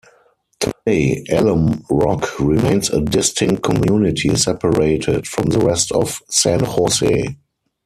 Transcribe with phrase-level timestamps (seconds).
[0.59, 7.37] Today, Alum Rock remains a distinct community separated from the rest of San Jose.